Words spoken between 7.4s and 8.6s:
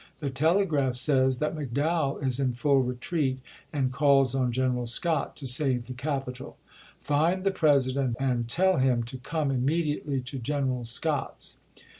the President and